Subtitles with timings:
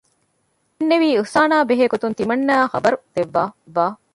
[0.03, 3.43] ދެން ދެންނެވީ އިޙުސާނާ ބެހޭ ގޮތުން ތިމަންނާއަށް ޚަބަރު ދެއްވާ